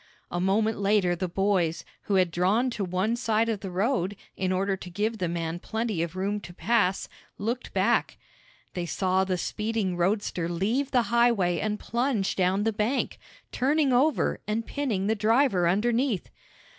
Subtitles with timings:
[0.31, 4.51] A moment later the boys, who had drawn to one side of the road, in
[4.51, 8.17] order to give the man plenty of room to pass, looked back.
[8.73, 13.19] They saw the speeding roadster leave the highway and plunge down the bank,
[13.51, 16.31] turning over and pinning the driver underneath.